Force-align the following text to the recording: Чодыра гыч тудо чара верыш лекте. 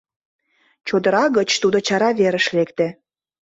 Чодыра 0.87 1.25
гыч 1.37 1.49
тудо 1.61 1.77
чара 1.87 2.09
верыш 2.19 2.45
лекте. 2.55 2.87